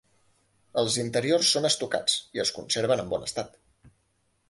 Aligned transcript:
Els 0.83 0.95
interiors 1.03 1.53
són 1.57 1.69
estucats 1.71 2.17
i 2.39 2.45
es 2.47 2.55
conserven 2.59 3.05
en 3.07 3.15
bon 3.17 3.31
estat. 3.31 3.57